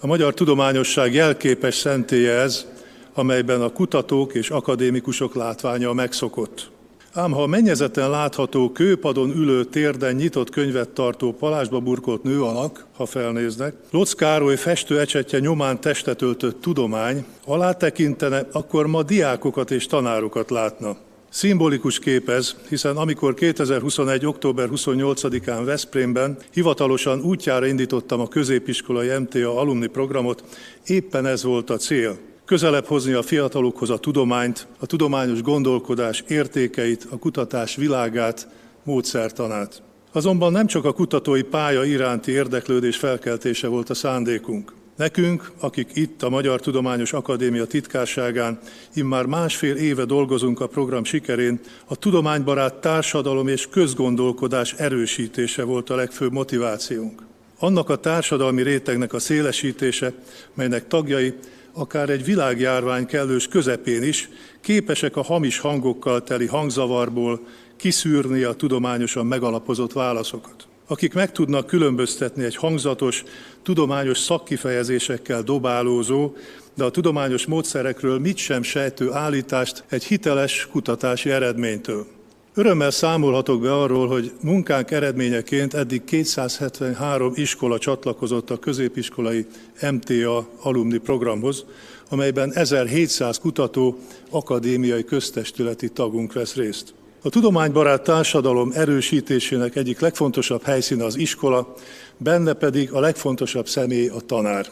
A 0.00 0.06
magyar 0.06 0.34
tudományosság 0.34 1.14
jelképes 1.14 1.74
szentélye 1.74 2.32
ez, 2.32 2.66
amelyben 3.14 3.62
a 3.62 3.72
kutatók 3.72 4.34
és 4.34 4.50
akadémikusok 4.50 5.34
látványa 5.34 5.92
megszokott. 5.92 6.70
Ám 7.12 7.32
ha 7.32 7.42
a 7.42 7.46
mennyezeten 7.46 8.10
látható 8.10 8.72
kőpadon 8.72 9.30
ülő 9.30 9.64
térden 9.64 10.14
nyitott 10.14 10.50
könyvet 10.50 10.88
tartó 10.88 11.32
palásba 11.32 11.80
burkolt 11.80 12.22
nő 12.22 12.42
alak, 12.42 12.86
ha 12.96 13.06
felnéznek, 13.06 13.74
Locz 13.90 14.12
Károly 14.12 14.56
festő 14.56 15.00
ecsetje 15.00 15.38
nyomán 15.38 15.80
testet 15.80 16.22
öltött 16.22 16.60
tudomány, 16.60 17.24
alá 17.44 17.72
tekintene, 17.72 18.46
akkor 18.52 18.86
ma 18.86 19.02
diákokat 19.02 19.70
és 19.70 19.86
tanárokat 19.86 20.50
látna. 20.50 20.96
Szimbolikus 21.32 21.98
kép 21.98 22.28
ez, 22.28 22.54
hiszen 22.68 22.96
amikor 22.96 23.34
2021. 23.34 24.26
október 24.26 24.68
28-án 24.72 25.62
Veszprémben 25.64 26.36
hivatalosan 26.52 27.20
útjára 27.20 27.66
indítottam 27.66 28.20
a 28.20 28.28
középiskolai 28.28 29.18
MTA 29.18 29.58
alumni 29.58 29.86
programot, 29.86 30.44
éppen 30.86 31.26
ez 31.26 31.42
volt 31.42 31.70
a 31.70 31.76
cél. 31.76 32.18
Közelebb 32.44 32.84
hozni 32.84 33.12
a 33.12 33.22
fiatalokhoz 33.22 33.90
a 33.90 33.98
tudományt, 33.98 34.66
a 34.78 34.86
tudományos 34.86 35.42
gondolkodás 35.42 36.24
értékeit, 36.28 37.06
a 37.10 37.18
kutatás 37.18 37.76
világát, 37.76 38.48
módszertanát. 38.82 39.82
Azonban 40.12 40.52
nem 40.52 40.66
csak 40.66 40.84
a 40.84 40.92
kutatói 40.92 41.42
pálya 41.42 41.84
iránti 41.84 42.32
érdeklődés 42.32 42.96
felkeltése 42.96 43.68
volt 43.68 43.90
a 43.90 43.94
szándékunk. 43.94 44.72
Nekünk, 45.00 45.52
akik 45.60 45.90
itt 45.94 46.22
a 46.22 46.28
Magyar 46.28 46.60
Tudományos 46.60 47.12
Akadémia 47.12 47.64
titkárságán 47.64 48.58
immár 48.94 49.26
másfél 49.26 49.76
éve 49.76 50.04
dolgozunk 50.04 50.60
a 50.60 50.66
program 50.66 51.04
sikerén, 51.04 51.60
a 51.86 51.96
tudománybarát 51.96 52.74
társadalom 52.74 53.48
és 53.48 53.68
közgondolkodás 53.70 54.72
erősítése 54.72 55.62
volt 55.64 55.90
a 55.90 55.94
legfőbb 55.94 56.32
motivációnk. 56.32 57.22
Annak 57.58 57.88
a 57.88 57.96
társadalmi 57.96 58.62
rétegnek 58.62 59.12
a 59.12 59.18
szélesítése, 59.18 60.12
melynek 60.54 60.86
tagjai 60.86 61.34
akár 61.72 62.10
egy 62.10 62.24
világjárvány 62.24 63.06
kellős 63.06 63.48
közepén 63.48 64.02
is 64.02 64.28
képesek 64.60 65.16
a 65.16 65.22
hamis 65.22 65.58
hangokkal 65.58 66.22
teli 66.22 66.46
hangzavarból 66.46 67.46
kiszűrni 67.76 68.42
a 68.42 68.52
tudományosan 68.52 69.26
megalapozott 69.26 69.92
válaszokat. 69.92 70.69
Akik 70.90 71.14
meg 71.14 71.32
tudnak 71.32 71.66
különböztetni 71.66 72.44
egy 72.44 72.56
hangzatos, 72.56 73.24
tudományos 73.62 74.18
szakkifejezésekkel 74.18 75.42
dobálózó, 75.42 76.32
de 76.74 76.84
a 76.84 76.90
tudományos 76.90 77.46
módszerekről 77.46 78.18
mit 78.18 78.36
sem 78.36 78.62
sejtő 78.62 79.12
állítást 79.12 79.84
egy 79.88 80.04
hiteles 80.04 80.68
kutatási 80.70 81.30
eredménytől. 81.30 82.06
Örömmel 82.54 82.90
számolhatok 82.90 83.60
be 83.60 83.74
arról, 83.74 84.08
hogy 84.08 84.32
munkánk 84.42 84.90
eredményeként 84.90 85.74
eddig 85.74 86.04
273 86.04 87.32
iskola 87.34 87.78
csatlakozott 87.78 88.50
a 88.50 88.58
középiskolai 88.58 89.46
MTA 89.90 90.48
alumni 90.62 90.98
programhoz, 90.98 91.64
amelyben 92.08 92.52
1700 92.52 93.38
kutató 93.38 93.98
akadémiai 94.30 95.04
köztestületi 95.04 95.88
tagunk 95.88 96.32
vesz 96.32 96.54
részt. 96.54 96.94
A 97.22 97.28
tudománybarát 97.28 98.02
társadalom 98.02 98.70
erősítésének 98.74 99.76
egyik 99.76 100.00
legfontosabb 100.00 100.62
helyszíne 100.62 101.04
az 101.04 101.16
iskola, 101.16 101.74
benne 102.16 102.52
pedig 102.52 102.92
a 102.92 103.00
legfontosabb 103.00 103.68
személy 103.68 104.08
a 104.08 104.20
tanár. 104.20 104.66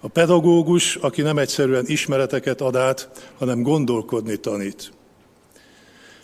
A 0.00 0.08
pedagógus, 0.08 0.96
aki 0.96 1.22
nem 1.22 1.38
egyszerűen 1.38 1.84
ismereteket 1.86 2.60
ad 2.60 2.76
át, 2.76 3.08
hanem 3.38 3.62
gondolkodni 3.62 4.36
tanít 4.36 4.92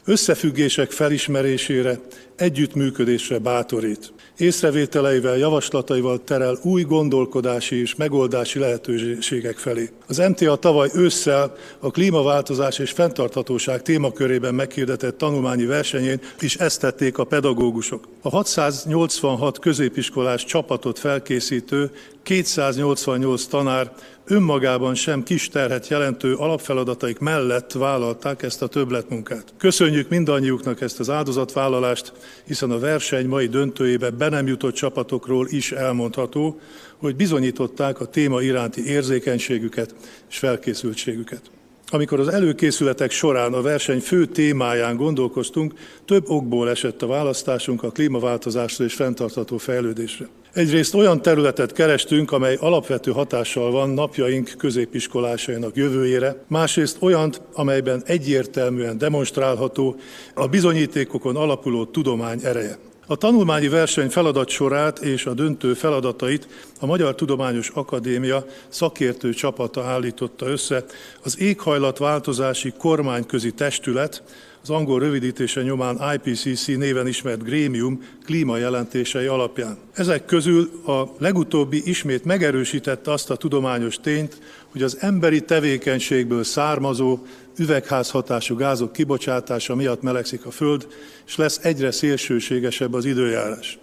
összefüggések 0.04 0.90
felismerésére, 0.90 1.98
együttműködésre 2.42 3.38
bátorít. 3.38 4.12
Észrevételeivel, 4.36 5.36
javaslataival 5.36 6.24
terel 6.24 6.58
új 6.62 6.82
gondolkodási 6.82 7.80
és 7.80 7.94
megoldási 7.94 8.58
lehetőségek 8.58 9.56
felé. 9.56 9.90
Az 10.06 10.18
MTA 10.18 10.56
tavaly 10.56 10.90
ősszel 10.94 11.56
a 11.78 11.90
klímaváltozás 11.90 12.78
és 12.78 12.90
fenntarthatóság 12.90 13.82
témakörében 13.82 14.54
meghirdetett 14.54 15.18
tanulmányi 15.18 15.64
versenyén 15.64 16.20
is 16.40 16.56
ezt 16.56 16.80
tették 16.80 17.18
a 17.18 17.24
pedagógusok. 17.24 18.08
A 18.22 18.28
686 18.28 19.58
középiskolás 19.58 20.44
csapatot 20.44 20.98
felkészítő 20.98 21.90
288 22.22 23.44
tanár 23.44 23.92
önmagában 24.24 24.94
sem 24.94 25.22
kis 25.22 25.48
terhet 25.48 25.88
jelentő 25.88 26.34
alapfeladataik 26.34 27.18
mellett 27.18 27.72
vállalták 27.72 28.42
ezt 28.42 28.62
a 28.62 28.66
többletmunkát. 28.66 29.44
Köszönjük 29.58 30.08
mindannyiuknak 30.08 30.80
ezt 30.80 31.00
az 31.00 31.10
áldozatvállalást, 31.10 32.12
hiszen 32.46 32.70
a 32.70 32.78
verseny 32.78 33.26
mai 33.26 33.46
döntőjébe 33.46 34.10
be 34.10 34.28
nem 34.28 34.46
jutott 34.46 34.74
csapatokról 34.74 35.46
is 35.50 35.72
elmondható, 35.72 36.60
hogy 36.96 37.16
bizonyították 37.16 38.00
a 38.00 38.06
téma 38.06 38.42
iránti 38.42 38.86
érzékenységüket 38.86 39.94
és 40.30 40.38
felkészültségüket. 40.38 41.50
Amikor 41.94 42.20
az 42.20 42.28
előkészületek 42.28 43.10
során 43.10 43.52
a 43.52 43.62
verseny 43.62 44.00
fő 44.00 44.26
témáján 44.26 44.96
gondolkoztunk, 44.96 45.74
több 46.04 46.24
okból 46.28 46.70
esett 46.70 47.02
a 47.02 47.06
választásunk 47.06 47.82
a 47.82 47.90
klímaváltozásra 47.90 48.84
és 48.84 48.94
fenntartható 48.94 49.58
fejlődésre. 49.58 50.28
Egyrészt 50.52 50.94
olyan 50.94 51.22
területet 51.22 51.72
kerestünk, 51.72 52.32
amely 52.32 52.56
alapvető 52.60 53.10
hatással 53.10 53.70
van 53.70 53.90
napjaink 53.90 54.54
középiskolásainak 54.58 55.76
jövőjére, 55.76 56.44
másrészt 56.48 56.96
olyan, 57.00 57.32
amelyben 57.52 58.02
egyértelműen 58.06 58.98
demonstrálható 58.98 59.96
a 60.34 60.46
bizonyítékokon 60.46 61.36
alapuló 61.36 61.84
tudomány 61.84 62.40
ereje. 62.42 62.91
A 63.12 63.16
tanulmányi 63.16 63.68
verseny 63.68 64.08
feladat 64.08 64.48
sorát 64.48 64.98
és 64.98 65.26
a 65.26 65.34
döntő 65.34 65.74
feladatait 65.74 66.48
a 66.80 66.86
Magyar 66.86 67.14
Tudományos 67.14 67.70
Akadémia 67.74 68.46
szakértő 68.68 69.32
csapata 69.32 69.82
állította 69.84 70.46
össze 70.46 70.84
az 71.22 71.40
éghajlatváltozási 71.40 72.72
kormányközi 72.78 73.50
testület, 73.50 74.22
az 74.62 74.70
angol 74.70 75.00
rövidítése 75.00 75.62
nyomán 75.62 76.00
IPCC 76.14 76.66
néven 76.66 77.06
ismert 77.06 77.42
grémium 77.42 78.02
klímajelentései 78.24 79.26
alapján. 79.26 79.78
Ezek 79.94 80.24
közül 80.24 80.70
a 80.86 81.02
legutóbbi 81.18 81.82
ismét 81.84 82.24
megerősítette 82.24 83.12
azt 83.12 83.30
a 83.30 83.36
tudományos 83.36 83.96
tényt, 83.96 84.38
hogy 84.72 84.82
az 84.82 84.96
emberi 85.00 85.40
tevékenységből 85.40 86.44
származó 86.44 87.18
üvegházhatású 87.58 88.56
gázok 88.56 88.92
kibocsátása 88.92 89.74
miatt 89.74 90.02
melegszik 90.02 90.46
a 90.46 90.50
Föld, 90.50 90.86
és 91.26 91.36
lesz 91.36 91.58
egyre 91.62 91.90
szélsőségesebb 91.90 92.94
az 92.94 93.04
időjárás. 93.04 93.78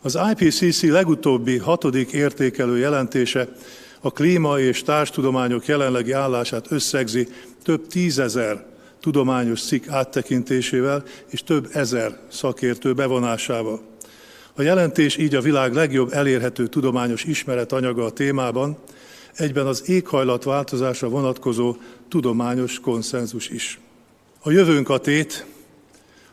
Az 0.00 0.18
IPCC 0.30 0.82
legutóbbi 0.82 1.58
hatodik 1.58 2.12
értékelő 2.12 2.78
jelentése 2.78 3.48
a 4.00 4.10
klíma 4.10 4.58
és 4.58 4.82
társtudományok 4.82 5.66
jelenlegi 5.66 6.12
állását 6.12 6.66
összegzi 6.70 7.28
több 7.62 7.86
tízezer 7.86 8.64
tudományos 9.00 9.62
cikk 9.62 9.88
áttekintésével 9.88 11.02
és 11.30 11.42
több 11.42 11.68
ezer 11.72 12.18
szakértő 12.28 12.92
bevonásával. 12.92 13.80
A 14.54 14.62
jelentés 14.62 15.16
így 15.16 15.34
a 15.34 15.40
világ 15.40 15.74
legjobb 15.74 16.12
elérhető 16.12 16.66
tudományos 16.66 17.24
ismeretanyaga 17.24 18.04
a 18.04 18.10
témában, 18.10 18.78
egyben 19.36 19.66
az 19.66 19.88
éghajlatváltozásra 19.88 21.08
vonatkozó 21.08 21.76
tudományos 22.08 22.80
konszenzus 22.80 23.48
is. 23.48 23.80
A 24.40 24.50
jövőnk 24.50 24.88
a 24.88 24.98
tét, 24.98 25.46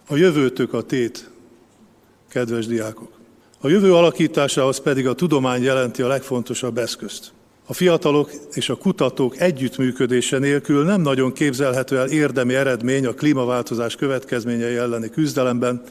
a 0.08 0.16
jövőtök 0.16 0.74
a 0.74 0.82
tét, 0.82 1.30
kedves 2.30 2.68
diákok. 2.68 3.12
A 3.62 3.68
jövő 3.68 3.94
alakításához 3.94 4.80
pedig 4.80 5.08
a 5.08 5.14
tudomány 5.14 5.64
jelenti 5.64 6.02
a 6.02 6.08
legfontosabb 6.08 6.78
eszközt. 6.78 7.32
A 7.66 7.74
fiatalok 7.74 8.32
és 8.54 8.70
a 8.70 8.76
kutatók 8.76 9.40
együttműködése 9.40 10.38
nélkül 10.38 10.84
nem 10.84 11.02
nagyon 11.02 11.34
képzelhető 11.34 11.98
el 11.98 12.08
érdemi 12.08 12.56
eredmény 12.56 13.06
a 13.06 13.14
klímaváltozás 13.14 13.96
következményei 13.96 14.76
elleni 14.76 15.10
küzdelemben, 15.10 15.84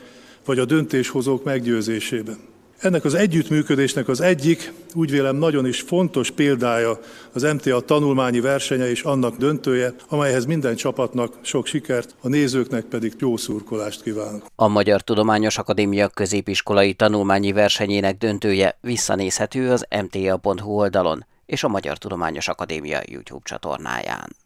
vagy 0.45 0.59
a 0.59 0.65
döntéshozók 0.65 1.45
meggyőzésében. 1.45 2.39
Ennek 2.81 3.05
az 3.05 3.15
együttműködésnek 3.15 4.09
az 4.09 4.21
egyik, 4.21 4.73
úgy 4.95 5.11
vélem 5.11 5.37
nagyon 5.37 5.67
is 5.67 5.81
fontos 5.81 6.31
példája 6.31 6.99
az 7.33 7.43
MTA 7.43 7.81
tanulmányi 7.81 8.41
versenye 8.41 8.91
és 8.91 9.03
annak 9.03 9.37
döntője, 9.37 9.95
amelyhez 10.09 10.45
minden 10.45 10.77
csapatnak 10.77 11.35
sok 11.41 11.67
sikert, 11.67 12.15
a 12.21 12.29
nézőknek 12.29 12.85
pedig 12.85 13.15
jó 13.19 13.37
szurkolást 13.37 14.03
kívánok. 14.03 14.47
A 14.55 14.69
Magyar 14.69 15.03
Tudományos 15.03 15.59
Akadémia 15.59 16.09
középiskolai 16.09 16.95
tanulmányi 16.95 17.53
versenyének 17.53 18.19
döntője 18.19 18.79
visszanézhető 18.81 19.71
az 19.71 19.87
mta.hu 20.03 20.71
oldalon 20.71 21.27
és 21.47 21.65
a 21.65 21.69
Magyar 21.69 21.99
Tudományos 21.99 22.49
Akadémia 22.49 23.01
YouTube 23.07 23.45
csatornáján. 23.45 24.37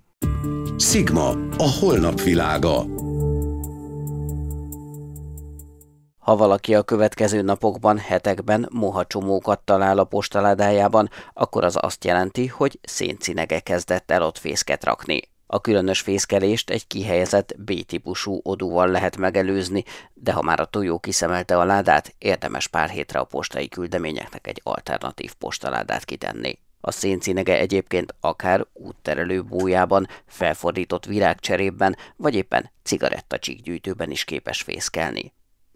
Sigma, 0.78 1.28
a 1.56 1.70
holnap 1.80 2.20
világa. 2.20 2.84
Ha 6.22 6.36
valaki 6.36 6.74
a 6.74 6.82
következő 6.82 7.42
napokban, 7.42 7.98
hetekben 7.98 8.68
mohacsomókat 8.72 9.60
talál 9.60 9.98
a 9.98 10.04
postaládájában, 10.04 11.10
akkor 11.32 11.64
az 11.64 11.76
azt 11.80 12.04
jelenti, 12.04 12.46
hogy 12.46 12.78
széncinege 12.82 13.60
kezdett 13.60 14.10
el 14.10 14.22
ott 14.22 14.38
fészket 14.38 14.84
rakni. 14.84 15.20
A 15.46 15.60
különös 15.60 16.00
fészkelést 16.00 16.70
egy 16.70 16.86
kihelyezett 16.86 17.54
B-típusú 17.58 18.40
odúval 18.42 18.88
lehet 18.88 19.16
megelőzni, 19.16 19.84
de 20.14 20.32
ha 20.32 20.42
már 20.42 20.60
a 20.60 20.64
tojó 20.64 20.98
kiszemelte 20.98 21.58
a 21.58 21.64
ládát, 21.64 22.14
érdemes 22.18 22.68
pár 22.68 22.88
hétre 22.88 23.18
a 23.18 23.24
postai 23.24 23.68
küldeményeknek 23.68 24.46
egy 24.46 24.60
alternatív 24.64 25.34
postaládát 25.34 26.04
kitenni. 26.04 26.58
A 26.80 26.90
széncinege 26.90 27.58
egyébként 27.58 28.14
akár 28.20 28.66
útterelő 28.72 29.42
bújában, 29.42 30.08
felfordított 30.26 31.04
virágcserében, 31.04 31.96
vagy 32.16 32.34
éppen 32.34 32.70
cigarettacsíkgyűjtőben 32.82 34.10
is 34.10 34.24
képes 34.24 34.62
fészkelni. 34.62 35.32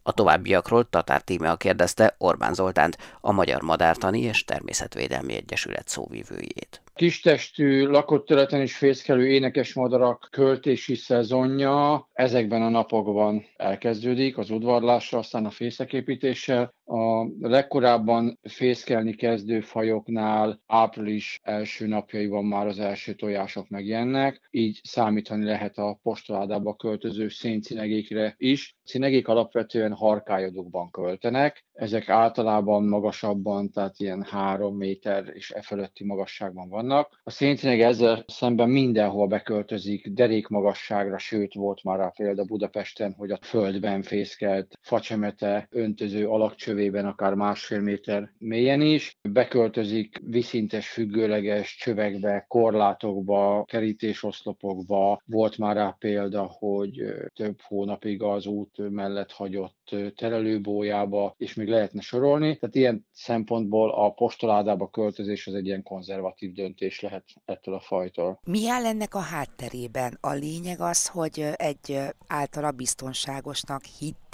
A 0.07 0.12
továbbiakról 0.12 0.88
Tatár 0.88 1.23
Tímea 1.23 1.57
kérdezte 1.57 2.14
Orbán 2.19 2.55
Zoltánt, 2.55 2.99
a 3.21 3.33
Magyar 3.33 3.62
Madártani 3.62 4.21
és 4.21 4.45
Természetvédelmi 4.45 5.35
Egyesület 5.35 5.88
szóvivőjét. 5.88 6.83
Kistestű, 6.95 7.87
lakott 7.87 8.27
területen 8.27 8.62
is 8.62 8.77
fészkelő 8.77 9.27
énekes 9.27 9.75
madarak 9.75 10.29
költési 10.31 10.95
szezonja 10.95 12.09
ezekben 12.12 12.62
a 12.62 12.69
napokban 12.69 13.45
elkezdődik, 13.57 14.38
az 14.38 14.51
udvarlással, 14.51 15.19
aztán 15.19 15.45
a 15.47 15.51
fészeképítéssel. 15.51 16.75
A 16.88 17.27
legkorábban 17.40 18.38
fészkelni 18.42 19.14
kezdő 19.14 19.61
fajoknál 19.61 20.61
április 20.66 21.40
első 21.42 21.87
napjaiban 21.87 22.44
már 22.44 22.66
az 22.66 22.79
első 22.79 23.14
tojások 23.14 23.68
megjelennek, 23.68 24.49
így 24.51 24.81
számítani 24.83 25.44
lehet 25.44 25.79
a 25.79 25.99
postaládába 26.03 26.75
költöző 26.75 27.29
széncinegékre 27.29 28.35
is. 28.38 28.77
Cinegék 28.85 29.29
alapvetően 29.29 29.92
harkályodokban 29.92 30.90
költenek, 30.90 31.64
ezek 31.72 32.09
általában 32.09 32.85
magasabban, 32.85 33.70
tehát 33.70 33.99
ilyen 33.99 34.22
három 34.22 34.77
méter 34.77 35.31
és 35.35 35.51
e 35.51 35.62
fölötti 35.62 36.05
magasságban 36.05 36.68
vannak. 36.68 37.20
A 37.25 37.31
széncineg 37.31 37.81
ezzel 37.81 38.25
szemben 38.27 38.68
mindenhol 38.68 39.27
beköltözik, 39.27 40.09
derék 40.09 40.49
magasságra, 40.49 41.18
sőt 41.18 41.55
volt 41.55 41.85
már 41.85 41.99
rá 41.99 42.09
példa 42.16 42.44
Budapesten, 42.44 43.14
hogy 43.18 43.31
a 43.31 43.38
földben 43.42 44.03
fészkelt 44.03 44.79
facsemete, 44.81 45.66
öntöző 45.70 46.29
alakcső 46.29 46.75
tövében 46.77 47.07
akár 47.07 47.35
másfél 47.35 47.81
méter 47.81 48.33
mélyen 48.39 48.81
is. 48.81 49.19
Beköltözik 49.23 50.21
viszintes, 50.25 50.89
függőleges 50.89 51.77
csövekbe, 51.77 52.45
korlátokba, 52.49 53.65
kerítésoszlopokba. 53.65 55.21
Volt 55.27 55.59
már 55.59 55.77
rá 55.77 55.97
példa, 55.99 56.43
hogy 56.59 57.05
több 57.35 57.61
hónapig 57.61 58.23
az 58.23 58.47
út 58.47 58.91
mellett 58.91 59.33
hagyott 59.33 59.95
terelőbójába, 60.15 61.35
és 61.39 61.55
még 61.55 61.69
lehetne 61.69 62.01
sorolni. 62.01 62.57
Tehát 62.59 62.75
ilyen 62.75 63.07
szempontból 63.12 63.91
a 63.91 64.11
postaládába 64.11 64.89
költözés 64.89 65.47
az 65.47 65.55
egy 65.55 65.67
ilyen 65.67 65.83
konzervatív 65.83 66.53
döntés 66.53 67.01
lehet 67.01 67.25
ettől 67.45 67.75
a 67.75 67.81
fajtól. 67.81 68.41
Mi 68.45 68.69
áll 68.69 68.85
ennek 68.85 69.15
a 69.15 69.19
hátterében? 69.19 70.19
A 70.21 70.33
lényeg 70.33 70.81
az, 70.81 71.09
hogy 71.09 71.47
egy 71.53 71.99
általa 72.27 72.71
biztonságosnak 72.71 73.85
hit 73.99 74.26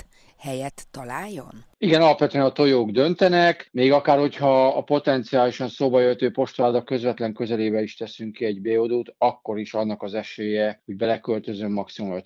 helyet 0.43 0.87
találjon? 0.91 1.65
Igen, 1.79 2.03
alapvetően 2.03 2.45
a 2.45 2.53
tojók 2.53 2.91
döntenek, 2.91 3.69
még 3.73 3.93
akár 3.93 4.19
hogyha 4.19 4.67
a 4.69 4.83
potenciálisan 4.83 5.69
szóba 5.69 6.01
jöttő 6.01 6.31
postaláda 6.31 6.85
közvetlen 6.85 7.35
közelébe 7.35 7.83
is 7.83 7.97
teszünk 7.97 8.33
ki 8.33 8.45
egy 8.45 8.61
beodót, 8.61 9.15
akkor 9.19 9.59
is 9.59 9.75
annak 9.75 10.03
az 10.03 10.15
esélye, 10.15 10.83
hogy 10.85 10.97
beleköltözön 10.97 11.71
maximum 11.71 12.13
50% 12.19 12.23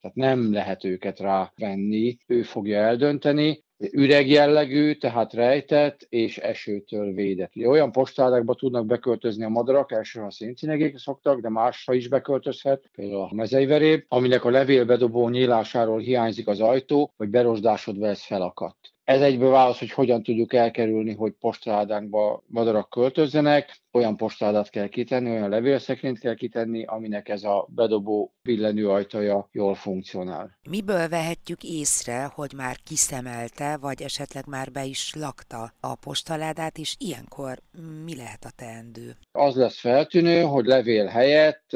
Tehát 0.00 0.16
nem 0.16 0.52
lehet 0.52 0.84
őket 0.84 1.18
rávenni, 1.18 2.18
ő 2.26 2.42
fogja 2.42 2.78
eldönteni 2.78 3.64
üreg 3.90 4.28
jellegű, 4.28 4.94
tehát 4.94 5.32
rejtett 5.32 6.06
és 6.08 6.38
esőtől 6.38 7.12
védett. 7.12 7.52
Olyan 7.66 7.92
postádákba 7.92 8.54
tudnak 8.54 8.86
beköltözni 8.86 9.44
a 9.44 9.48
madarak, 9.48 9.92
elsősorban 9.92 10.30
széncinegék 10.30 10.98
szoktak, 10.98 11.40
de 11.40 11.48
másra 11.48 11.94
is 11.94 12.08
beköltözhet, 12.08 12.90
például 12.92 13.20
a 13.20 13.34
mezeiveréb, 13.34 14.04
aminek 14.08 14.44
a 14.44 14.50
levélbedobó 14.50 15.28
nyílásáról 15.28 15.98
hiányzik 15.98 16.48
az 16.48 16.60
ajtó, 16.60 17.12
vagy 17.16 17.28
berosdásodva 17.28 18.06
ez 18.06 18.22
felakadt. 18.22 18.92
Ez 19.04 19.20
egyből 19.20 19.50
válasz, 19.50 19.78
hogy 19.78 19.90
hogyan 19.90 20.22
tudjuk 20.22 20.52
elkerülni, 20.52 21.14
hogy 21.14 21.32
postaládánkba 21.40 22.42
madarak 22.46 22.90
költözzenek. 22.90 23.81
Olyan 23.94 24.16
postáládát 24.16 24.70
kell 24.70 24.88
kitenni, 24.88 25.30
olyan 25.30 25.48
levélszekrényt 25.48 26.18
kell 26.18 26.34
kitenni, 26.34 26.84
aminek 26.84 27.28
ez 27.28 27.44
a 27.44 27.66
bedobó 27.68 28.32
billenő 28.42 28.88
ajtaja 28.88 29.48
jól 29.52 29.74
funkcionál. 29.74 30.58
Miből 30.70 31.08
vehetjük 31.08 31.62
észre, 31.64 32.30
hogy 32.34 32.52
már 32.56 32.76
kiszemelte, 32.84 33.76
vagy 33.76 34.02
esetleg 34.02 34.44
már 34.46 34.70
be 34.70 34.84
is 34.84 35.14
lakta 35.14 35.72
a 35.80 35.94
postaládát, 35.94 36.78
és 36.78 36.94
ilyenkor 36.98 37.58
mi 38.04 38.16
lehet 38.16 38.44
a 38.44 38.50
teendő? 38.56 39.16
Az 39.32 39.56
lesz 39.56 39.80
feltűnő, 39.80 40.40
hogy 40.42 40.64
levél 40.64 41.06
helyett 41.06 41.70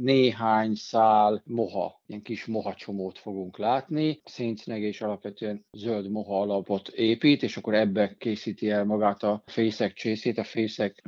néhány 0.00 0.74
szál 0.74 1.42
moha, 1.44 2.00
ilyen 2.06 2.22
kis 2.22 2.46
mohacsomót 2.46 3.18
fogunk 3.18 3.58
látni. 3.58 4.20
Széncinegés 4.24 5.00
alapvetően 5.00 5.64
zöld 5.72 6.10
moha 6.10 6.40
alapot 6.40 6.88
épít, 6.88 7.42
és 7.42 7.56
akkor 7.56 7.74
ebbe 7.74 8.14
készíti 8.18 8.70
el 8.70 8.84
magát 8.84 9.22
a 9.22 9.42
fészek 9.46 9.92
csészét, 9.92 10.38
a 10.38 10.44
fészek 10.44 11.00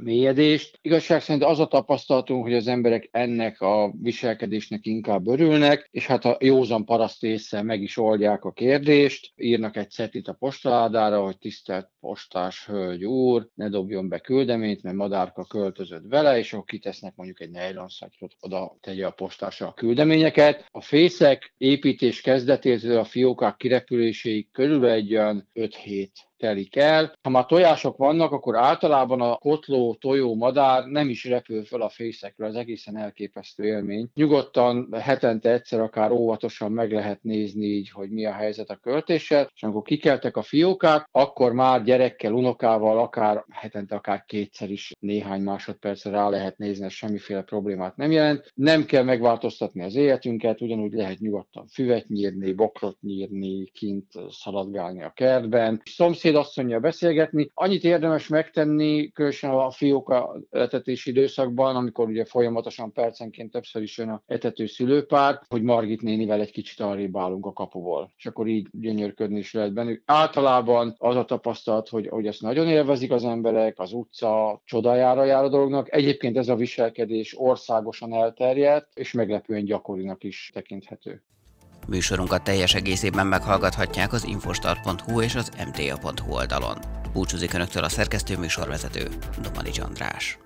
mélyedést. 0.52 0.78
Igazság 0.82 1.20
szerint 1.20 1.44
az 1.44 1.60
a 1.60 1.66
tapasztalatunk, 1.66 2.42
hogy 2.42 2.54
az 2.54 2.66
emberek 2.66 3.08
ennek 3.10 3.60
a 3.60 3.92
viselkedésnek 4.00 4.86
inkább 4.86 5.26
örülnek, 5.26 5.88
és 5.90 6.06
hát 6.06 6.24
a 6.24 6.36
józan 6.40 6.84
paraszt 6.84 7.24
észre 7.24 7.62
meg 7.62 7.82
is 7.82 7.96
oldják 7.96 8.44
a 8.44 8.52
kérdést, 8.52 9.32
írnak 9.36 9.76
egy 9.76 9.90
cetit 9.90 10.28
a 10.28 10.32
postaládára, 10.32 11.24
hogy 11.24 11.38
tisztelt 11.38 11.90
postás 12.00 12.66
hölgy 12.66 13.04
úr, 13.04 13.48
ne 13.54 13.68
dobjon 13.68 14.08
be 14.08 14.18
küldeményt, 14.18 14.82
mert 14.82 14.96
madárka 14.96 15.44
költözött 15.44 16.04
vele, 16.08 16.38
és 16.38 16.52
akkor 16.52 16.64
kitesznek 16.64 17.14
mondjuk 17.16 17.40
egy 17.40 17.50
nejlonszatyrot, 17.50 18.34
oda 18.40 18.76
tegye 18.80 19.06
a 19.06 19.10
postásra 19.10 19.66
a 19.66 19.72
küldeményeket. 19.72 20.64
A 20.70 20.80
fészek 20.80 21.54
építés 21.56 22.20
kezdetétől 22.20 22.98
a 22.98 23.04
fiókák 23.04 23.56
kirepüléséig 23.56 24.50
körül 24.50 24.86
egy 24.86 25.14
olyan 25.14 25.48
5 25.52 25.76
hét 25.76 26.12
telik 26.42 26.76
el. 26.76 27.12
Ha 27.22 27.30
már 27.30 27.46
tojások 27.46 27.96
vannak, 27.96 28.32
akkor 28.32 28.56
általában 28.56 29.20
a 29.20 29.36
kotló, 29.36 29.94
tojó, 29.94 30.34
madár 30.34 30.84
nem 30.84 31.08
is 31.08 31.24
repül 31.24 31.64
fel 31.64 31.80
a 31.80 31.88
fészekre, 31.88 32.46
az 32.46 32.54
egészen 32.54 32.96
elképesztő 32.96 33.64
élmény. 33.64 34.08
Nyugodtan 34.14 34.88
hetente 35.00 35.50
egyszer 35.50 35.80
akár 35.80 36.10
óvatosan 36.10 36.72
meg 36.72 36.92
lehet 36.92 37.22
nézni 37.22 37.64
így, 37.64 37.90
hogy 37.90 38.10
mi 38.10 38.26
a 38.26 38.32
helyzet 38.32 38.70
a 38.70 38.76
költéssel, 38.76 39.50
és 39.54 39.62
amikor 39.62 39.82
kikeltek 39.82 40.36
a 40.36 40.42
fiókák, 40.42 41.08
akkor 41.10 41.52
már 41.52 41.82
gyerekkel, 41.82 42.32
unokával, 42.32 42.98
akár 42.98 43.44
hetente 43.50 43.94
akár 43.94 44.24
kétszer 44.24 44.70
is 44.70 44.92
néhány 45.00 45.42
másodpercre 45.42 46.10
rá 46.10 46.28
lehet 46.28 46.58
nézni, 46.58 46.84
ez 46.84 46.92
semmiféle 46.92 47.42
problémát 47.42 47.96
nem 47.96 48.10
jelent. 48.10 48.52
Nem 48.54 48.84
kell 48.84 49.02
megváltoztatni 49.02 49.82
az 49.82 49.94
életünket, 49.94 50.60
ugyanúgy 50.60 50.92
lehet 50.92 51.18
nyugodtan 51.18 51.66
füvet 51.66 52.08
nyírni, 52.08 52.52
bokrot 52.52 53.00
nyírni, 53.00 53.64
kint 53.64 54.12
szaladgálni 54.30 55.02
a 55.02 55.12
kertben. 55.14 55.82
Szomszéd 55.84 56.30
asszonyjal 56.36 56.80
beszélgetni. 56.80 57.50
Annyit 57.54 57.84
érdemes 57.84 58.28
megtenni, 58.28 59.10
különösen 59.10 59.50
a 59.50 59.70
fióka 59.70 60.36
etetési 60.50 61.10
időszakban, 61.10 61.76
amikor 61.76 62.08
ugye 62.08 62.24
folyamatosan 62.24 62.92
percenként 62.92 63.50
többször 63.50 63.82
is 63.82 63.98
jön 63.98 64.08
a 64.08 64.22
etető 64.26 64.66
szülőpár, 64.66 65.40
hogy 65.48 65.62
Margit 65.62 66.02
nénivel 66.02 66.40
egy 66.40 66.50
kicsit 66.50 66.80
arrébb 66.80 67.16
állunk 67.16 67.46
a 67.46 67.52
kapuból. 67.52 68.12
És 68.16 68.26
akkor 68.26 68.46
így 68.46 68.66
gyönyörködni 68.70 69.38
is 69.38 69.52
lehet 69.52 69.72
bennük. 69.72 70.02
Általában 70.06 70.94
az 70.98 71.16
a 71.16 71.24
tapasztalat, 71.24 71.88
hogy, 71.88 72.08
hogy 72.08 72.26
ezt 72.26 72.40
nagyon 72.42 72.68
élvezik 72.68 73.10
az 73.10 73.24
emberek, 73.24 73.78
az 73.78 73.92
utca 73.92 74.60
csodájára 74.64 75.24
jár 75.24 75.44
a 75.44 75.48
dolognak. 75.48 75.92
Egyébként 75.92 76.36
ez 76.36 76.48
a 76.48 76.56
viselkedés 76.56 77.38
országosan 77.38 78.14
elterjedt, 78.14 78.88
és 78.94 79.12
meglepően 79.12 79.64
gyakorinak 79.64 80.24
is 80.24 80.50
tekinthető. 80.54 81.22
Műsorunkat 81.88 82.42
teljes 82.42 82.74
egészében 82.74 83.26
meghallgathatják 83.26 84.12
az 84.12 84.24
infostart.hu 84.24 85.20
és 85.20 85.34
az 85.34 85.50
mta.hu 85.66 86.32
oldalon. 86.32 86.78
Búcsúzik 87.12 87.54
Önöktől 87.54 87.84
a 87.84 87.88
szerkesztő 87.88 88.38
műsorvezető, 88.38 89.08
Domani 89.42 89.70
András. 89.80 90.38